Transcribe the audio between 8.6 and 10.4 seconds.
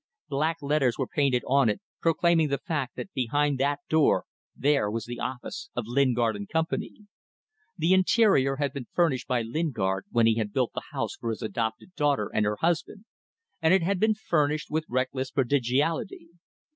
been furnished by Lingard when he